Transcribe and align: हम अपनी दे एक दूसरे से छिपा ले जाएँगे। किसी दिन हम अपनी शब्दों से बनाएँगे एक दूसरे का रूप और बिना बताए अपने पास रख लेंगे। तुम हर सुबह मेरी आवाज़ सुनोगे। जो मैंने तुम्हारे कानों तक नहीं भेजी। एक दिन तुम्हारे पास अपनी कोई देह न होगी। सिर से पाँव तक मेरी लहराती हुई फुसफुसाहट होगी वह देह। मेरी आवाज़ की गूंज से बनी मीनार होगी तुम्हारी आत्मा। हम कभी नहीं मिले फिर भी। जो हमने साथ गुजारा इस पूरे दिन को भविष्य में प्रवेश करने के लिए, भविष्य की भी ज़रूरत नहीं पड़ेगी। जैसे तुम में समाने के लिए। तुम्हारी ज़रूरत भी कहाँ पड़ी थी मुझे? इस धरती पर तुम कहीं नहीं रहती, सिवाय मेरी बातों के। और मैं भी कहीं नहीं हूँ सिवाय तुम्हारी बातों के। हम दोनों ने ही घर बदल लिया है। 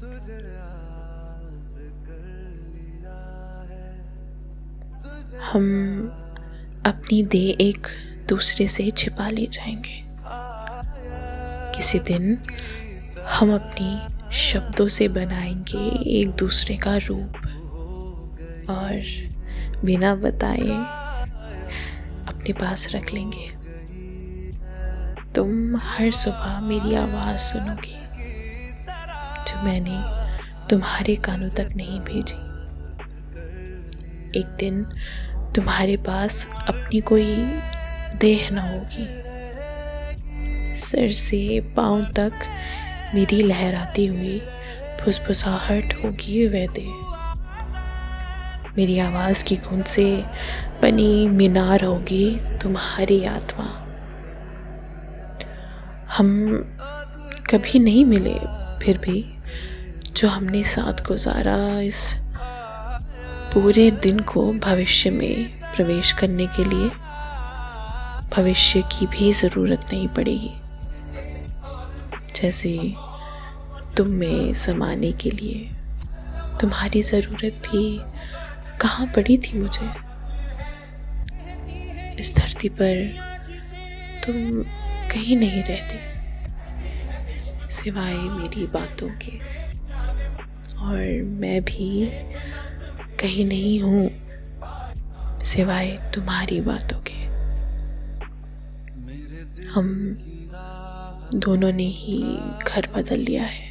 हम 0.00 0.12
अपनी 6.86 7.22
दे 7.22 7.38
एक 7.38 7.86
दूसरे 8.28 8.66
से 8.66 8.90
छिपा 8.90 9.30
ले 9.30 9.46
जाएँगे। 9.46 10.04
किसी 11.76 11.98
दिन 11.98 12.38
हम 13.26 13.54
अपनी 13.54 14.18
शब्दों 14.32 14.88
से 14.88 15.08
बनाएँगे 15.08 16.10
एक 16.20 16.30
दूसरे 16.30 16.76
का 16.76 16.96
रूप 16.96 17.32
और 18.70 19.02
बिना 19.84 20.14
बताए 20.14 20.68
अपने 22.28 22.52
पास 22.52 22.88
रख 22.94 23.12
लेंगे। 23.12 23.50
तुम 25.34 25.76
हर 25.76 26.12
सुबह 26.12 26.60
मेरी 26.60 26.94
आवाज़ 26.94 27.38
सुनोगे। 27.38 28.09
जो 29.50 29.62
मैंने 29.62 30.02
तुम्हारे 30.68 31.16
कानों 31.16 31.48
तक 31.48 31.68
नहीं 31.76 32.00
भेजी। 32.00 32.50
एक 34.40 34.46
दिन 34.46 34.84
तुम्हारे 35.54 35.96
पास 35.96 36.48
अपनी 36.68 37.00
कोई 37.00 37.34
देह 38.16 38.48
न 38.52 38.58
होगी। 38.58 39.06
सिर 40.80 41.12
से 41.12 41.60
पाँव 41.76 42.04
तक 42.04 42.32
मेरी 43.14 43.42
लहराती 43.42 44.06
हुई 44.06 44.40
फुसफुसाहट 45.00 45.94
होगी 45.94 46.46
वह 46.48 46.66
देह। 46.66 47.06
मेरी 48.78 48.98
आवाज़ 48.98 49.44
की 49.44 49.56
गूंज 49.56 49.84
से 49.84 50.24
बनी 50.82 51.28
मीनार 51.28 51.84
होगी 51.84 52.40
तुम्हारी 52.62 53.24
आत्मा। 53.24 53.86
हम 56.16 56.28
कभी 57.50 57.78
नहीं 57.78 58.04
मिले 58.04 58.38
फिर 58.84 58.98
भी। 58.98 59.39
जो 60.20 60.28
हमने 60.28 60.62
साथ 60.62 61.00
गुजारा 61.06 61.58
इस 61.80 62.00
पूरे 63.52 63.90
दिन 63.90 64.18
को 64.22 64.42
भविष्य 64.54 65.10
में 65.10 65.60
प्रवेश 65.66 66.12
करने 66.12 66.46
के 66.46 66.64
लिए, 66.64 66.88
भविष्य 68.36 68.82
की 68.92 69.06
भी 69.06 69.32
ज़रूरत 69.32 69.86
नहीं 69.92 70.08
पड़ेगी। 70.08 70.52
जैसे 72.36 72.72
तुम 73.96 74.08
में 74.14 74.52
समाने 74.54 75.12
के 75.12 75.30
लिए। 75.30 75.56
तुम्हारी 76.60 77.02
ज़रूरत 77.02 77.62
भी 77.66 77.82
कहाँ 78.80 79.06
पड़ी 79.06 79.36
थी 79.38 79.58
मुझे? 79.58 79.88
इस 82.20 82.34
धरती 82.36 82.68
पर 82.68 82.94
तुम 84.26 84.36
कहीं 85.12 85.36
नहीं 85.36 85.62
रहती, 85.62 85.98
सिवाय 87.70 88.14
मेरी 88.14 88.66
बातों 88.66 89.08
के। 89.18 89.34
और 90.82 91.22
मैं 91.22 91.60
भी 91.62 92.10
कहीं 93.20 93.44
नहीं 93.44 93.80
हूँ 93.80 94.10
सिवाय 95.44 95.90
तुम्हारी 96.14 96.60
बातों 96.60 97.00
के। 97.00 97.18
हम 99.64 100.16
दोनों 101.34 101.72
ने 101.72 101.86
ही 101.86 102.38
घर 102.66 102.88
बदल 102.96 103.20
लिया 103.20 103.42
है। 103.42 103.69